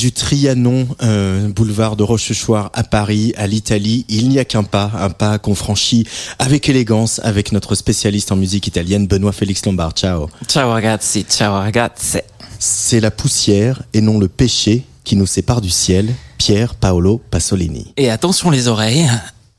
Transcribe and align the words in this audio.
du 0.00 0.12
Trianon, 0.12 0.88
euh, 1.02 1.48
boulevard 1.48 1.94
de 1.94 2.02
Rochechouart 2.02 2.70
à 2.72 2.84
Paris, 2.84 3.34
à 3.36 3.46
l'Italie, 3.46 4.06
il 4.08 4.30
n'y 4.30 4.38
a 4.38 4.46
qu'un 4.46 4.62
pas, 4.62 4.90
un 4.94 5.10
pas 5.10 5.38
qu'on 5.38 5.54
franchit 5.54 6.06
avec 6.38 6.70
élégance 6.70 7.20
avec 7.22 7.52
notre 7.52 7.74
spécialiste 7.74 8.32
en 8.32 8.36
musique 8.36 8.66
italienne, 8.66 9.06
Benoît 9.06 9.32
Félix 9.32 9.66
Lombard. 9.66 9.92
Ciao. 9.92 10.30
Ciao 10.48 10.70
ragazzi, 10.70 11.26
ciao 11.28 11.52
ragazzi. 11.52 12.20
C'est 12.58 13.00
la 13.00 13.10
poussière 13.10 13.82
et 13.92 14.00
non 14.00 14.18
le 14.18 14.28
péché 14.28 14.86
qui 15.04 15.16
nous 15.16 15.26
sépare 15.26 15.60
du 15.60 15.68
ciel. 15.68 16.14
Pierre 16.38 16.76
Paolo 16.76 17.20
Pasolini. 17.30 17.92
Et 17.98 18.10
attention 18.10 18.48
les 18.48 18.68
oreilles, 18.68 19.10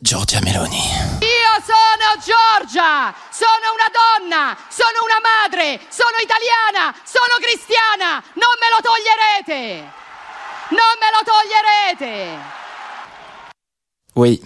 Giorgia 0.01 0.41
Meloni. 0.41 0.81
Io 1.21 1.53
sono 1.61 2.17
Giorgia, 2.17 3.13
sono 3.29 3.67
una 3.77 3.89
donna, 3.93 4.57
sono 4.73 5.05
una 5.05 5.21
madre, 5.21 5.79
sono 5.91 6.17
italiana, 6.17 6.97
sono 7.05 7.37
cristiana, 7.37 8.23
non 8.33 8.57
me 8.57 8.67
lo 8.73 8.81
toglierete, 8.81 10.00
Oui, 14.15 14.41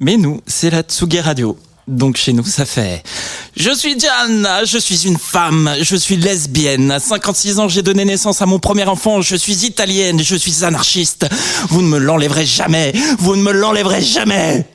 mais 0.00 0.16
nous, 0.16 0.40
c'est 0.46 0.70
la 0.70 0.82
Tsugi 0.82 1.20
Radio. 1.20 1.58
Donc 1.86 2.16
chez 2.16 2.32
nous, 2.32 2.44
ça 2.44 2.66
fait 2.66 3.04
Je 3.56 3.70
suis 3.70 3.94
Diane, 3.94 4.48
je 4.64 4.76
suis 4.76 5.06
une 5.06 5.18
femme, 5.18 5.72
je 5.80 5.94
suis 5.94 6.16
lesbienne. 6.16 6.90
À 6.90 6.98
56 6.98 7.60
ans, 7.60 7.68
j'ai 7.68 7.82
donné 7.82 8.04
naissance 8.04 8.42
à 8.42 8.46
mon 8.46 8.58
premier 8.58 8.84
enfant, 8.84 9.22
je 9.22 9.36
suis 9.36 9.64
italienne, 9.64 10.20
je 10.20 10.34
suis 10.34 10.64
anarchiste. 10.64 11.26
Vous 11.68 11.82
ne 11.82 11.86
me 11.88 11.98
l'enlèverez 11.98 12.44
jamais, 12.44 12.92
vous 13.18 13.36
ne 13.36 13.42
me 13.42 13.52
l'enlèverez 13.52 14.02
jamais. 14.02 14.66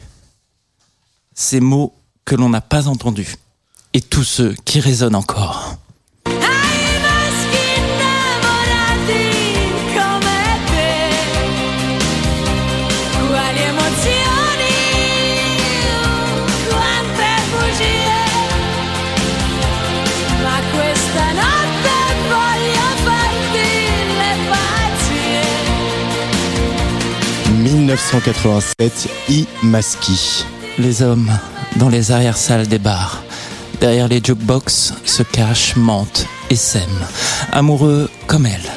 Ces 1.34 1.60
mots 1.60 1.94
que 2.24 2.36
l'on 2.36 2.50
n'a 2.50 2.62
pas 2.62 2.88
entendus 2.88 3.36
et 3.94 4.02
tous 4.02 4.24
ceux 4.24 4.56
qui 4.64 4.80
résonnent 4.80 5.16
encore. 5.16 5.71
1987, 27.92 29.10
I 29.28 29.46
Maschi. 29.64 30.46
Les 30.80 31.02
hommes 31.02 31.30
dans 31.76 31.90
les 31.90 32.14
arrière-salles 32.14 32.68
des 32.68 32.80
bars. 32.80 33.22
Derrière 33.82 34.08
les 34.08 34.22
jukebox 34.24 34.94
se 35.04 35.24
cachent, 35.24 35.76
mentent 35.76 36.26
et 36.50 36.56
s'aiment. 36.56 37.06
Amoureux 37.52 38.10
comme 38.28 38.46
elle. 38.46 38.72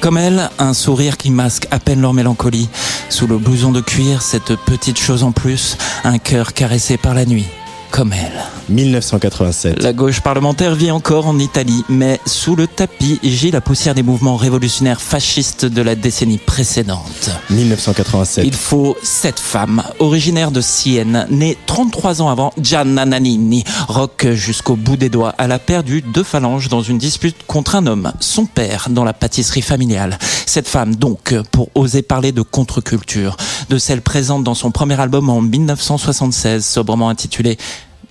Comme 0.00 0.16
elle, 0.16 0.48
un 0.58 0.72
sourire 0.72 1.18
qui 1.18 1.30
masque 1.30 1.68
à 1.70 1.78
peine 1.78 2.00
leur 2.00 2.14
mélancolie. 2.14 2.70
Sous 3.10 3.26
le 3.26 3.36
blouson 3.36 3.70
de 3.70 3.82
cuir, 3.82 4.22
cette 4.22 4.56
petite 4.56 4.98
chose 4.98 5.24
en 5.24 5.32
plus, 5.32 5.76
un 6.02 6.16
cœur 6.16 6.54
caressé 6.54 6.96
par 6.96 7.12
la 7.12 7.26
nuit. 7.26 7.46
Comme 7.94 8.12
elle. 8.12 8.54
1987. 8.70 9.82
La 9.82 9.92
gauche 9.92 10.20
parlementaire 10.20 10.74
vit 10.74 10.90
encore 10.90 11.26
en 11.26 11.38
Italie, 11.38 11.84
mais 11.88 12.18
sous 12.26 12.56
le 12.56 12.66
tapis 12.66 13.20
gît 13.22 13.50
la 13.50 13.60
poussière 13.60 13.94
des 13.94 14.02
mouvements 14.02 14.36
révolutionnaires 14.36 15.00
fascistes 15.00 15.64
de 15.64 15.82
la 15.82 15.94
décennie 15.94 16.38
précédente. 16.38 17.30
1987. 17.50 18.44
Il 18.44 18.54
faut 18.54 18.96
cette 19.02 19.38
femme, 19.38 19.82
originaire 19.98 20.50
de 20.50 20.60
Sienne, 20.60 21.26
née 21.30 21.56
33 21.66 22.22
ans 22.22 22.30
avant 22.30 22.52
Gianna 22.60 23.04
Nannini, 23.04 23.64
rock 23.86 24.26
jusqu'au 24.32 24.76
bout 24.76 24.96
des 24.96 25.08
doigts. 25.08 25.34
Elle 25.38 25.52
a 25.52 25.58
perdu 25.58 26.02
deux 26.02 26.24
phalanges 26.24 26.68
dans 26.68 26.82
une 26.82 26.98
dispute 26.98 27.36
contre 27.46 27.76
un 27.76 27.86
homme, 27.86 28.12
son 28.18 28.46
père, 28.46 28.88
dans 28.90 29.04
la 29.04 29.12
pâtisserie 29.12 29.62
familiale. 29.62 30.18
Cette 30.46 30.68
femme, 30.68 30.94
donc, 30.96 31.34
pour 31.52 31.68
oser 31.74 32.02
parler 32.02 32.32
de 32.32 32.42
contre-culture, 32.42 33.36
de 33.68 33.78
celle 33.78 34.02
présente 34.02 34.42
dans 34.42 34.54
son 34.54 34.70
premier 34.70 34.98
album 34.98 35.28
en 35.28 35.40
1976, 35.42 36.64
sobrement 36.64 37.08
intitulé 37.08 37.58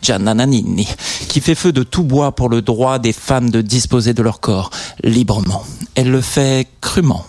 Gianna 0.04 0.34
Nannini, 0.34 0.88
qui 1.30 1.40
fait 1.40 1.56
feu 1.56 1.72
de 1.72 1.82
tout 1.82 2.04
bois 2.04 2.36
pour 2.36 2.50
le 2.50 2.62
droit 2.62 3.00
des 3.00 3.14
femmes 3.14 3.50
de 3.50 3.62
disposer 3.62 4.14
de 4.14 4.22
leur 4.22 4.42
corps 4.42 4.70
librement. 5.02 5.64
Elle 5.96 6.12
le 6.12 6.22
fait 6.22 6.68
crûment, 6.82 7.26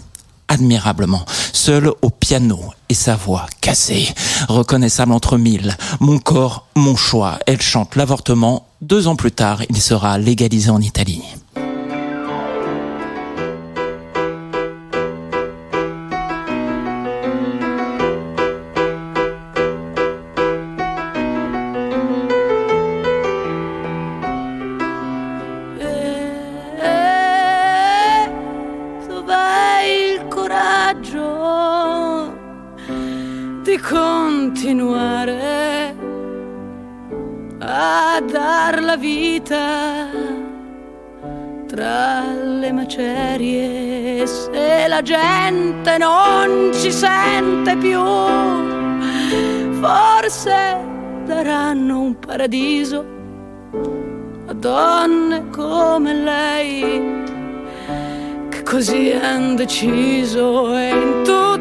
admirablement, 0.48 1.24
seule 1.52 1.92
au 2.02 2.10
piano 2.10 2.60
et 2.88 2.94
sa 2.94 3.14
voix 3.14 3.46
cassée, 3.60 4.08
reconnaissable 4.48 5.12
entre 5.12 5.38
mille. 5.38 5.76
Mon 6.00 6.18
corps, 6.18 6.66
mon 6.74 6.96
choix. 6.96 7.38
Elle 7.46 7.62
chante 7.62 7.94
l'avortement. 7.96 8.66
Deux 8.82 9.06
ans 9.06 9.16
plus 9.16 9.32
tard, 9.32 9.62
il 9.70 9.80
sera 9.80 10.18
légalisé 10.18 10.70
en 10.70 10.80
Italie. 10.80 11.22
Continuare 34.64 35.94
a 37.58 38.18
dar 38.32 38.80
la 38.80 38.96
vita 38.96 40.08
tra 41.66 42.22
le 42.32 42.72
macerie. 42.72 44.26
Se 44.26 44.86
la 44.88 45.02
gente 45.02 45.98
non 45.98 46.72
ci 46.72 46.90
sente 46.90 47.76
più 47.76 48.00
forse 49.80 50.78
daranno 51.26 52.00
un 52.00 52.18
paradiso 52.18 53.04
a 54.46 54.52
donne 54.54 55.50
come 55.50 56.14
lei 56.14 57.22
che 58.48 58.62
così 58.62 59.10
han 59.10 59.56
deciso 59.56 60.74
e 60.74 60.88
in 60.88 61.22
distruzione 61.22 61.53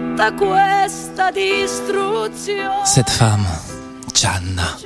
Cette 2.85 3.09
femme, 3.09 3.45
Gianna, 4.13 4.78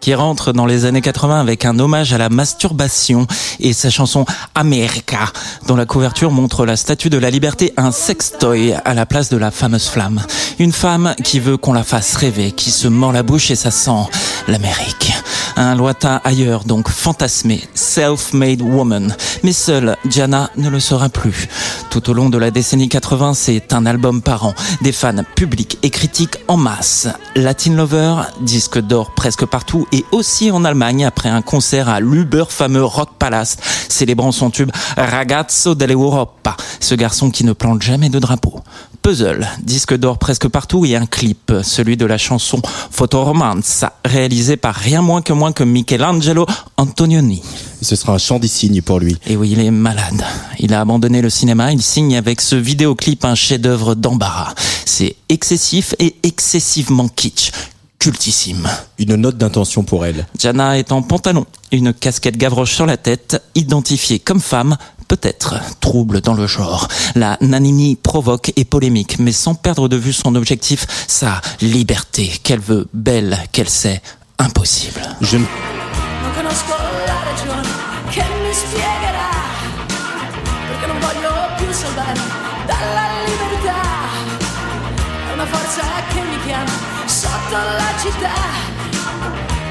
qui 0.00 0.14
rentre 0.14 0.52
dans 0.52 0.66
les 0.66 0.84
années 0.84 1.00
80 1.00 1.40
avec 1.40 1.64
un 1.64 1.78
hommage 1.78 2.12
à 2.12 2.18
la 2.18 2.28
masturbation 2.28 3.26
et 3.60 3.72
sa 3.72 3.88
chanson 3.88 4.26
America, 4.54 5.32
dont 5.66 5.76
la 5.76 5.86
couverture 5.86 6.30
montre 6.30 6.66
la 6.66 6.76
statue 6.76 7.08
de 7.08 7.16
la 7.16 7.30
liberté, 7.30 7.72
un 7.78 7.92
sextoy 7.92 8.74
à 8.84 8.92
la 8.92 9.06
place 9.06 9.30
de 9.30 9.38
la 9.38 9.50
fameuse 9.50 9.88
flamme. 9.88 10.20
Une 10.58 10.72
femme 10.72 11.14
qui 11.24 11.40
veut 11.40 11.56
qu'on 11.56 11.72
la 11.72 11.84
fasse 11.84 12.16
rêver, 12.16 12.52
qui 12.52 12.70
se 12.70 12.86
mord 12.86 13.12
la 13.12 13.22
bouche 13.22 13.50
et 13.50 13.56
ça 13.56 13.70
sent 13.70 14.10
l'Amérique. 14.48 15.14
Un 15.56 15.76
lointain 15.76 16.20
ailleurs, 16.24 16.64
donc 16.64 16.88
fantasmé, 16.88 17.62
self-made 17.74 18.60
woman. 18.60 19.14
Mais 19.44 19.52
seule, 19.52 19.96
Gianna 20.08 20.50
ne 20.56 20.68
le 20.68 20.80
sera 20.80 21.08
plus. 21.08 21.48
Tout 21.90 22.10
au 22.10 22.12
long 22.12 22.28
de 22.28 22.38
la 22.38 22.50
décennie 22.50 22.88
80, 22.88 23.34
c'est 23.34 23.72
un 23.72 23.86
album 23.86 24.20
par 24.20 24.46
an. 24.46 24.54
Des 24.82 24.90
fans 24.90 25.22
publics 25.36 25.78
et 25.82 25.90
critiques 25.90 26.38
en 26.48 26.56
masse. 26.56 27.08
Latin 27.36 27.74
Lover, 27.74 28.16
disque 28.40 28.80
d'or 28.80 29.14
presque 29.14 29.44
partout 29.46 29.86
et 29.92 30.04
aussi 30.10 30.50
en 30.50 30.64
Allemagne 30.64 31.04
après 31.04 31.28
un 31.28 31.42
concert 31.42 31.88
à 31.88 32.00
l'Uber 32.00 32.44
fameux 32.48 32.84
Rock 32.84 33.10
Palace, 33.18 33.56
célébrant 33.88 34.32
son 34.32 34.50
tube 34.50 34.72
Ragazzo 34.96 35.76
dell'Europa, 35.76 36.56
ce 36.80 36.96
garçon 36.96 37.30
qui 37.30 37.44
ne 37.44 37.52
plante 37.52 37.80
jamais 37.82 38.08
de 38.08 38.18
drapeau. 38.18 38.60
Puzzle, 39.04 39.46
disque 39.62 39.94
d'or 39.94 40.16
presque 40.16 40.48
partout 40.48 40.86
et 40.86 40.96
un 40.96 41.04
clip, 41.04 41.52
celui 41.62 41.98
de 41.98 42.06
la 42.06 42.16
chanson 42.16 42.62
Fotoromance, 42.90 43.84
réalisé 44.02 44.56
par 44.56 44.74
rien 44.74 45.02
moins 45.02 45.20
que 45.20 45.34
moins 45.34 45.52
que 45.52 45.62
Michelangelo 45.62 46.46
Antonioni. 46.78 47.42
Ce 47.82 47.96
sera 47.96 48.14
un 48.14 48.18
chant 48.18 48.38
des 48.38 48.48
signes 48.48 48.80
pour 48.80 49.00
lui. 49.00 49.18
Et 49.26 49.36
oui, 49.36 49.50
il 49.52 49.60
est 49.60 49.70
malade. 49.70 50.24
Il 50.58 50.72
a 50.72 50.80
abandonné 50.80 51.20
le 51.20 51.28
cinéma, 51.28 51.70
il 51.70 51.82
signe 51.82 52.16
avec 52.16 52.40
ce 52.40 52.56
vidéoclip 52.56 53.26
un 53.26 53.34
chef-d'œuvre 53.34 53.94
d'embarras. 53.94 54.54
C'est 54.86 55.16
excessif 55.28 55.94
et 55.98 56.16
excessivement 56.22 57.08
kitsch. 57.08 57.50
Cultissime. 57.98 58.68
Une 58.98 59.16
note 59.16 59.36
d'intention 59.36 59.82
pour 59.82 60.06
elle. 60.06 60.26
Jana 60.38 60.78
est 60.78 60.92
en 60.92 61.02
pantalon, 61.02 61.44
une 61.72 61.92
casquette 61.92 62.38
gavroche 62.38 62.74
sur 62.74 62.86
la 62.86 62.96
tête, 62.96 63.42
identifiée 63.54 64.18
comme 64.18 64.40
femme, 64.40 64.78
peut-être 65.08 65.54
trouble 65.80 66.20
dans 66.20 66.34
le 66.34 66.46
genre. 66.46 66.88
La 67.14 67.36
Nanini 67.40 67.96
provoque 67.96 68.52
et 68.56 68.64
polémique, 68.64 69.18
mais 69.18 69.32
sans 69.32 69.54
perdre 69.54 69.88
de 69.88 69.96
vue 69.96 70.12
son 70.12 70.34
objectif, 70.34 70.86
sa 71.08 71.40
liberté, 71.60 72.32
qu'elle 72.42 72.60
veut 72.60 72.88
belle, 72.92 73.38
qu'elle 73.52 73.68
sait 73.68 74.02
impossible. 74.38 75.02
Je 75.20 75.36
ne 75.36 75.44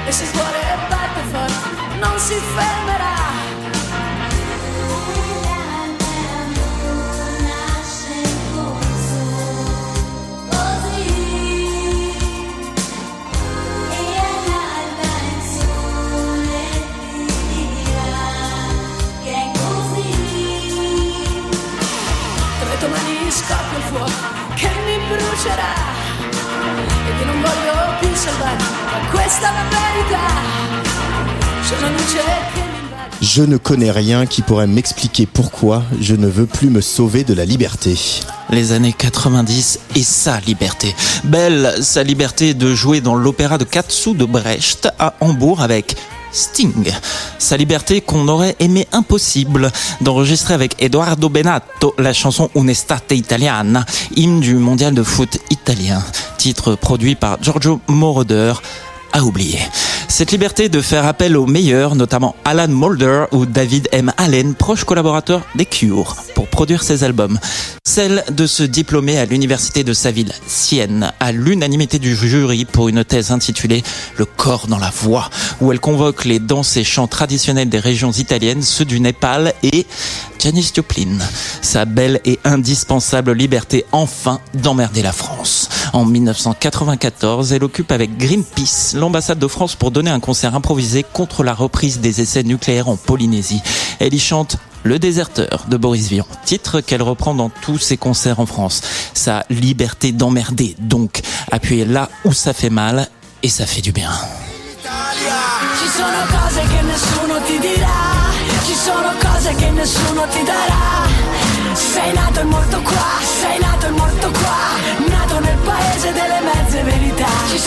e 0.07 0.11
se 0.11 0.23
il 0.23 0.31
cuore 0.31 0.77
batte 0.89 1.21
forte 1.31 1.63
non 2.01 2.19
si 2.19 2.35
fermerà 2.55 3.32
brucerà 25.33 25.73
ed 27.07 27.19
io 27.19 27.25
non 27.25 27.41
voglio 27.41 27.73
più 27.99 28.09
salvarmi, 28.13 28.63
ma 28.85 29.09
questa 29.09 29.49
è 29.49 29.53
la 29.53 29.65
verità. 29.77 30.25
C'è 31.67 31.77
una 31.77 31.89
luce 31.89 32.23
che 32.53 32.61
mi 32.61 32.77
invade. 32.77 33.15
Je 33.19 33.45
ne 33.45 33.57
connais 33.57 33.91
rien 33.91 34.27
qui 34.27 34.43
pourrait 34.43 34.67
m'expliquer 34.67 35.25
pourquoi 35.25 35.83
je 35.99 36.15
ne 36.15 36.27
veux 36.27 36.45
plus 36.45 36.69
me 36.69 36.81
sauver 36.81 37.23
de 37.23 37.33
la 37.33 37.45
liberté. 37.45 37.97
Les 38.51 38.73
années 38.73 38.93
90 38.93 39.79
et 39.95 40.03
sa 40.03 40.39
liberté. 40.41 40.93
Belle, 41.23 41.77
sa 41.81 42.03
liberté 42.03 42.53
de 42.53 42.75
jouer 42.75 43.01
dans 43.01 43.15
l'opéra 43.15 43.57
de 43.57 43.63
Katsu 43.63 44.13
de 44.13 44.25
Brecht 44.25 44.87
à 44.99 45.15
Hambourg 45.19 45.61
avec 45.61 45.95
Sting. 46.33 46.91
Sa 47.39 47.55
liberté 47.55 48.01
qu'on 48.01 48.27
aurait 48.27 48.55
aimé 48.59 48.87
impossible 48.91 49.71
d'enregistrer 50.01 50.53
avec 50.53 50.81
Edoardo 50.81 51.29
Benato 51.29 51.93
la 51.97 52.11
chanson 52.11 52.49
Un'estate 52.55 53.11
italiana, 53.11 53.85
hymne 54.15 54.41
du 54.41 54.55
mondial 54.55 54.93
de 54.93 55.03
foot 55.03 55.37
italien, 55.49 56.03
titre 56.37 56.75
produit 56.75 57.15
par 57.15 57.41
Giorgio 57.41 57.79
Moroder 57.87 58.53
à 59.13 59.23
oublier. 59.23 59.59
Cette 60.13 60.31
liberté 60.31 60.69
de 60.69 60.79
faire 60.79 61.07
appel 61.07 61.35
aux 61.35 61.47
meilleurs, 61.47 61.95
notamment 61.95 62.35
Alan 62.45 62.67
Mulder 62.67 63.23
ou 63.31 63.47
David 63.47 63.89
M. 63.91 64.13
Allen, 64.17 64.53
proches 64.53 64.83
collaborateurs 64.83 65.41
des 65.55 65.65
Cure, 65.65 66.15
pour 66.35 66.47
produire 66.47 66.83
ses 66.83 67.03
albums. 67.03 67.39
Celle 67.83 68.23
de 68.29 68.45
se 68.45 68.61
diplômer 68.61 69.17
à 69.17 69.25
l'université 69.25 69.83
de 69.83 69.91
sa 69.91 70.11
ville, 70.11 70.31
Sienne, 70.45 71.11
à 71.19 71.31
l'unanimité 71.31 71.97
du 71.97 72.15
jury 72.15 72.65
pour 72.65 72.89
une 72.89 73.03
thèse 73.03 73.31
intitulée 73.31 73.81
Le 74.17 74.25
corps 74.25 74.67
dans 74.67 74.77
la 74.77 74.91
voix, 74.91 75.31
où 75.61 75.71
elle 75.71 75.79
convoque 75.79 76.25
les 76.25 76.37
danses 76.37 76.77
et 76.77 76.83
chants 76.83 77.07
traditionnels 77.07 77.69
des 77.69 77.79
régions 77.79 78.11
italiennes, 78.11 78.61
ceux 78.61 78.85
du 78.85 78.99
Népal 78.99 79.55
et 79.63 79.87
Janis 80.37 80.73
Joplin. 80.75 81.17
Sa 81.63 81.85
belle 81.85 82.21
et 82.23 82.39
indispensable 82.43 83.31
liberté 83.31 83.83
enfin 83.91 84.41
d'emmerder 84.53 85.01
la 85.01 85.11
France. 85.11 85.62
En 85.93 86.05
1994, 86.05 87.53
elle 87.53 87.63
occupe 87.63 87.91
avec 87.91 88.17
Greenpeace 88.17 88.95
l'ambassade 88.95 89.37
de 89.37 89.47
France 89.47 89.75
pour 89.75 89.91
donner 89.91 90.09
un 90.09 90.19
concert 90.19 90.55
improvisé 90.55 91.03
contre 91.03 91.43
la 91.43 91.53
reprise 91.53 91.99
des 91.99 92.19
essais 92.19 92.41
nucléaires 92.41 92.89
en 92.89 92.95
Polynésie. 92.95 93.61
Elle 93.99 94.15
y 94.15 94.19
chante 94.19 94.57
le 94.81 94.97
déserteur 94.97 95.65
de 95.69 95.77
Boris 95.77 96.09
Vian, 96.09 96.25
titre 96.45 96.81
qu'elle 96.81 97.03
reprend 97.03 97.35
dans 97.35 97.49
tous 97.49 97.77
ses 97.77 97.97
concerts 97.97 98.39
en 98.39 98.47
France. 98.47 98.81
Sa 99.13 99.45
liberté 99.51 100.11
d'emmerder, 100.11 100.75
donc, 100.79 101.21
appuyée 101.51 101.85
là 101.85 102.09
où 102.25 102.33
ça 102.33 102.53
fait 102.53 102.71
mal 102.71 103.07
et 103.43 103.49
ça 103.49 103.67
fait 103.67 103.81
du 103.81 103.91
bien. 103.91 104.11
E 117.53 117.55
e. 117.55 117.59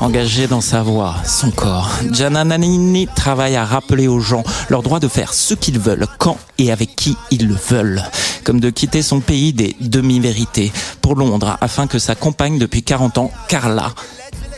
Engagée 0.00 0.46
dans 0.46 0.62
sa 0.62 0.82
voix, 0.82 1.14
son 1.26 1.50
corps, 1.50 1.90
Gianna 2.10 2.44
Nannini 2.44 3.06
travaille 3.14 3.56
à 3.56 3.66
rappeler 3.66 4.08
aux 4.08 4.20
gens 4.20 4.44
leur 4.70 4.82
droit 4.82 4.98
de 4.98 5.08
faire 5.08 5.34
ce 5.34 5.52
qu'ils 5.52 5.78
veulent, 5.78 6.06
quand 6.18 6.38
et 6.56 6.72
avec 6.72 6.96
qui 6.96 7.18
ils 7.30 7.46
le 7.46 7.54
veulent. 7.54 8.02
Comme 8.44 8.60
de 8.60 8.70
quitter 8.70 9.02
son 9.02 9.20
pays 9.20 9.52
des 9.52 9.76
demi-vérités 9.78 10.72
pour 11.02 11.16
Londres 11.16 11.58
afin 11.60 11.86
que 11.86 11.98
sa 11.98 12.14
compagne 12.14 12.58
depuis 12.58 12.82
40 12.82 13.18
ans, 13.18 13.30
Carla, 13.48 13.92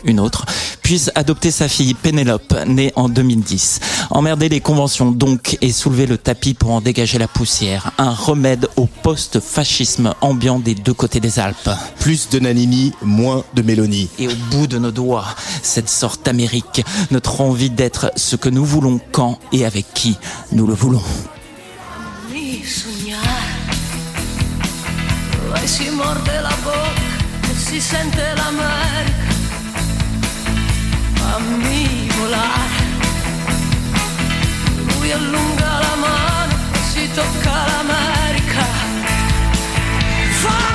une 0.05 0.19
autre, 0.19 0.45
puisse 0.81 1.11
adopter 1.15 1.51
sa 1.51 1.67
fille 1.67 1.93
Pénélope, 1.93 2.55
née 2.67 2.93
en 2.95 3.09
2010. 3.09 3.79
Emmerder 4.11 4.49
les 4.49 4.61
conventions 4.61 5.11
donc 5.11 5.57
et 5.61 5.71
soulever 5.71 6.05
le 6.05 6.17
tapis 6.17 6.53
pour 6.53 6.71
en 6.71 6.81
dégager 6.81 7.17
la 7.17 7.27
poussière. 7.27 7.91
Un 7.97 8.11
remède 8.11 8.67
au 8.75 8.85
post-fascisme 8.85 10.13
ambiant 10.21 10.59
des 10.59 10.75
deux 10.75 10.93
côtés 10.93 11.19
des 11.19 11.39
Alpes. 11.39 11.69
Plus 11.99 12.29
de 12.29 12.39
Nanini, 12.39 12.93
moins 13.01 13.43
de 13.53 13.61
Mélanie. 13.61 14.09
Et 14.19 14.27
au 14.27 14.35
bout 14.51 14.67
de 14.67 14.77
nos 14.77 14.91
doigts, 14.91 15.25
cette 15.61 15.89
sorte 15.89 16.25
d'Amérique, 16.25 16.83
notre 17.11 17.41
envie 17.41 17.69
d'être 17.69 18.11
ce 18.15 18.35
que 18.35 18.49
nous 18.49 18.65
voulons 18.65 18.99
quand 19.11 19.39
et 19.51 19.65
avec 19.65 19.85
qui 19.93 20.17
nous 20.51 20.67
le 20.67 20.73
voulons. 20.73 21.03
mi 22.31 22.63
sognare 22.63 23.19
Poi 25.47 25.67
si 25.67 25.89
morde 25.91 26.31
la 26.43 26.55
bocca 26.63 27.15
si 27.57 27.79
sente 27.79 28.25
l'America 28.37 29.34
Fammi 29.34 29.34
volare 29.34 29.34
Lui 29.34 29.34
allunga 35.15 35.79
la 35.79 35.95
mano 35.95 36.55
si 36.91 37.09
tocca 37.13 37.65
l'America. 37.67 38.65
Fammi 40.41 40.74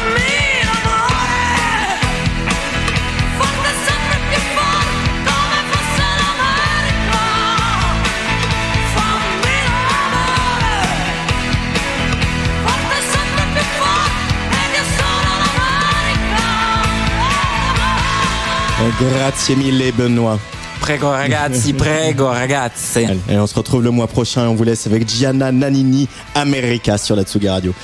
Grazie 19.00 19.56
mille, 19.56 19.92
Benoît. 19.96 20.38
Prego 20.80 21.10
ragazzi, 21.10 21.72
prego 21.74 22.28
ragazze. 22.28 22.96
Allez, 22.96 23.20
et 23.28 23.38
on 23.38 23.46
se 23.46 23.54
retrouve 23.54 23.82
le 23.82 23.90
mois 23.90 24.06
prochain 24.06 24.44
et 24.44 24.48
on 24.48 24.54
vous 24.54 24.64
laisse 24.64 24.86
avec 24.86 25.08
Gianna 25.08 25.52
Nannini, 25.52 26.08
America 26.34 26.96
sur 26.96 27.14
la 27.14 27.24
Tsuga 27.24 27.52
Radio. 27.52 27.74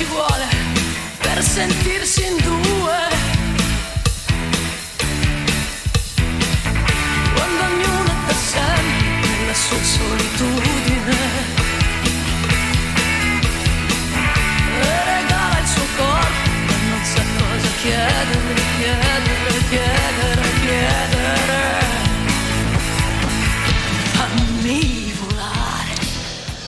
Ci 0.00 0.06
vuole 0.06 0.48
per 1.18 1.42
sentirsi 1.42 2.24
in 2.24 2.36
due 2.38 2.69